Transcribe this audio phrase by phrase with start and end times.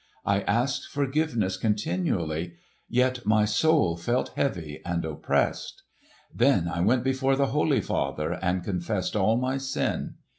[0.25, 2.55] I asked forgiveness continually,
[2.89, 5.83] yet my soul felt heavy and oppressed.
[6.33, 10.15] Then I went before the Holy Father and confessed all my sin.